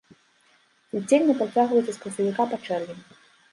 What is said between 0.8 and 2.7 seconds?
Цвіценне працягваецца з красавіка па